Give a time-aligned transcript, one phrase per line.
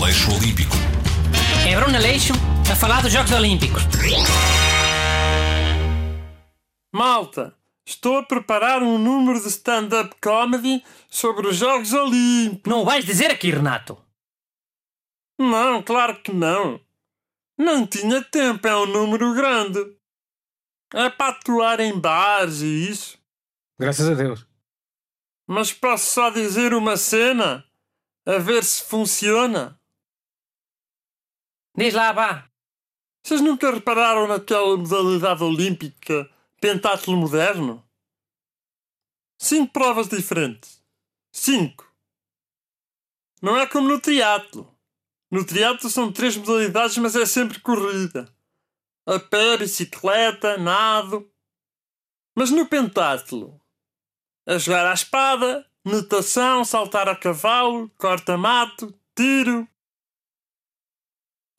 [0.00, 0.76] Aleixo Olímpico.
[1.68, 2.32] É Bruno Aleixo
[2.70, 3.82] a falar dos Jogos Olímpicos.
[6.92, 12.70] Malta, estou a preparar um número de stand-up comedy sobre os Jogos Olímpicos.
[12.70, 14.00] Não vais dizer aqui, Renato.
[15.36, 16.80] Não, claro que não.
[17.58, 19.80] Não tinha tempo, é um número grande.
[20.94, 23.18] É para atuar em bares e isso.
[23.76, 24.46] Graças a Deus.
[25.44, 27.64] Mas posso só dizer uma cena?
[28.24, 29.77] A ver se funciona.
[31.78, 32.50] Diz lá, vá.
[33.24, 36.28] Vocês nunca repararam naquela modalidade olímpica
[36.60, 37.88] pentatlo moderno?
[39.40, 40.82] Cinco provas diferentes.
[41.32, 41.88] Cinco.
[43.40, 44.76] Não é como no triatlo.
[45.30, 48.28] No triatlo são três modalidades, mas é sempre corrida.
[49.06, 51.30] A pé, bicicleta, nado.
[52.36, 53.60] Mas no pentatlo,
[54.48, 59.68] a jogar à espada, natação, saltar a cavalo, corta-mato, tiro.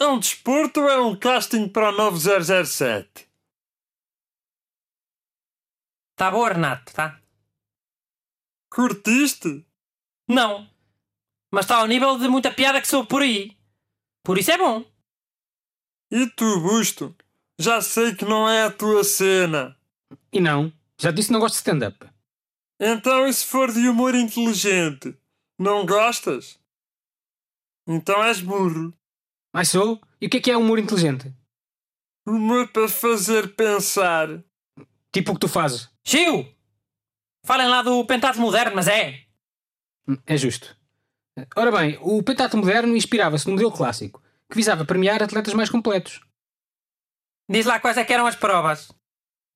[0.00, 3.28] É um desporto ou é um casting para o novo 007?
[6.14, 7.20] Tá bom, Renato, tá?
[8.70, 9.66] Curtiste?
[10.28, 10.70] Não.
[11.52, 13.56] Mas está ao nível de muita piada que sou por aí.
[14.24, 14.84] Por isso é bom.
[16.10, 17.16] E tu, Busto?
[17.58, 19.76] Já sei que não é a tua cena.
[20.32, 22.08] E não, já disse que não gosto de stand-up.
[22.80, 25.18] Então, e se for de humor inteligente?
[25.58, 26.60] Não gostas?
[27.86, 28.92] Então és burro.
[29.52, 30.00] Mas sou?
[30.20, 31.32] E o que é que é humor inteligente?
[32.26, 34.28] Humor para fazer pensar.
[35.12, 35.88] Tipo o que tu fazes.
[36.04, 36.46] Chiu!
[37.44, 39.20] Falem lá do pentatlo moderno, mas é.
[40.26, 40.76] É justo.
[41.56, 46.20] Ora bem, o pentatlo moderno inspirava-se no modelo clássico, que visava premiar atletas mais completos.
[47.48, 48.92] Diz lá quais é que eram as provas.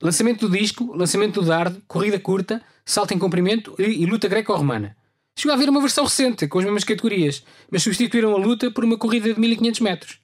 [0.03, 4.97] Lançamento do disco, lançamento do dardo, corrida curta, salto em comprimento e, e luta greco-romana.
[5.37, 8.85] Chegou a haver uma versão recente, com as mesmas categorias, mas substituíram a luta por
[8.85, 10.19] uma corrida de 1500 metros.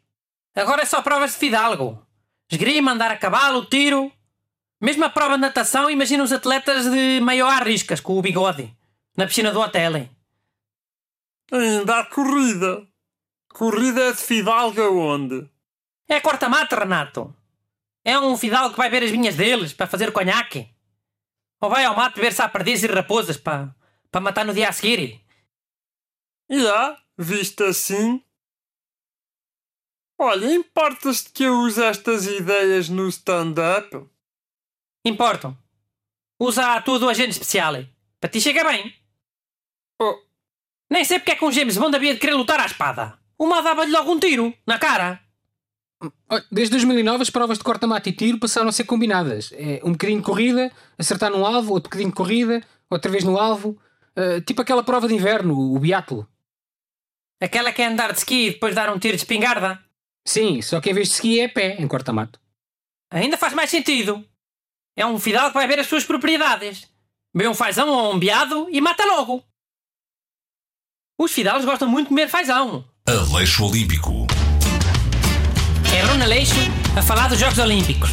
[0.54, 2.04] Agora é só provas de fidalgo.
[2.50, 4.12] Esgrima, andar a cavalo, tiro.
[4.80, 8.72] Mesmo a prova de natação, imagina os atletas de maior arriscas, com o bigode,
[9.16, 9.96] na piscina do hotel.
[9.96, 10.10] hein?
[11.50, 12.86] Ainda há corrida.
[13.48, 15.48] Corrida de fidalga onde?
[16.08, 17.34] É corta-mate, Renato.
[18.04, 20.68] É um fidalgo que vai ver as vinhas deles para fazer conhaque.
[21.60, 23.74] Ou vai ao mato ver se há perdizes e raposas para,
[24.10, 25.20] para matar no dia a seguir.
[26.50, 28.22] E há, visto assim.
[30.20, 34.04] Olha, importas-te que eu use estas ideias no stand-up?
[35.04, 35.56] Importam.
[36.40, 37.74] Usa a tua do agente especial.
[38.20, 38.94] Para ti chega bem.
[40.00, 40.18] Oh,
[40.90, 43.18] Nem sei porque é que um James Bond havia de querer lutar à espada.
[43.38, 45.20] Uma dava-lhe logo um tiro, na cara.
[46.50, 49.52] Desde 2009 as provas de corta-mate e tiro passaram a ser combinadas.
[49.52, 53.38] É um bocadinho de corrida, acertar num alvo, outro bocadinho de corrida, outra vez no
[53.38, 53.80] alvo.
[54.18, 56.26] Uh, tipo aquela prova de inverno, o biatlo.
[57.40, 59.80] Aquela que é andar de ski e depois dar um tiro de espingarda.
[60.26, 62.40] Sim, só que em vez de ski é a pé, em corta-mato.
[63.10, 64.26] Ainda faz mais sentido.
[64.96, 66.88] É um fidalgo que vai ver as suas propriedades.
[67.32, 69.44] Vê um fazão ou um beado e mata logo.
[71.20, 72.84] Os fidalgos gostam muito de comer fazão.
[73.06, 74.26] Aleixo Olímpico.
[75.96, 76.54] É Bruno Aleixo
[76.96, 78.10] a falar dos Jogos Olímpicos.